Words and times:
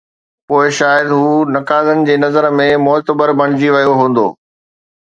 پوءِ 0.47 0.65
شايد 0.77 1.07
هو 1.19 1.33
نقادن 1.55 1.99
جي 2.07 2.15
نظر 2.25 2.43
۾ 2.63 2.67
معتبر 2.87 3.35
بڻجي 3.39 3.69
ويو 3.75 3.91
هوندو. 3.99 4.27